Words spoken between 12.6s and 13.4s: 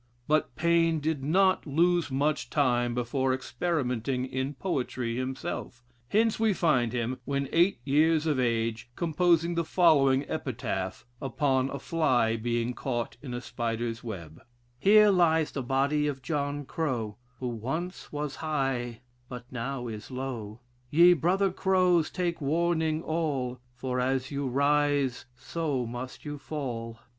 caught in